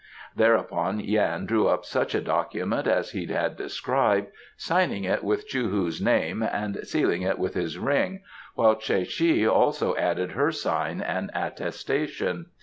Thereupon 0.35 0.99
Yan 0.99 1.45
drew 1.45 1.67
up 1.67 1.85
such 1.85 2.15
a 2.15 2.21
document 2.23 2.87
as 2.87 3.11
he 3.11 3.27
had 3.27 3.55
described, 3.55 4.31
signing 4.57 5.03
it 5.03 5.23
with 5.23 5.45
Chou 5.47 5.69
hu's 5.69 6.01
name 6.01 6.41
and 6.41 6.79
sealing 6.87 7.21
it 7.21 7.37
with 7.37 7.53
his 7.53 7.77
ring, 7.77 8.23
while 8.55 8.75
Tsae 8.75 9.07
che 9.07 9.45
also 9.45 9.95
added 9.97 10.31
her 10.31 10.51
sign 10.51 11.01
and 11.01 11.29
attestation. 11.35 12.47